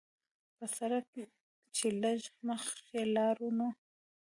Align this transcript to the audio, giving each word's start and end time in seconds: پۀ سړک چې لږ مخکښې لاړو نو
پۀ 0.55 0.65
سړک 0.77 1.07
چې 1.75 1.87
لږ 2.01 2.19
مخکښې 2.47 3.01
لاړو 3.15 3.49
نو 3.57 3.67